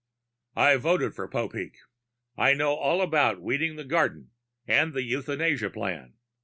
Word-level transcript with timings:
"I 0.55 0.77
voted 0.77 1.13
for 1.13 1.27
Popeek. 1.27 1.75
I 2.35 2.55
know 2.55 2.73
all 2.73 3.03
about 3.03 3.39
Weeding 3.39 3.75
the 3.75 3.83
Garden 3.85 4.31
and 4.67 4.93
the 4.95 5.03
Euthanasia 5.03 5.69
Plan. 5.69 6.15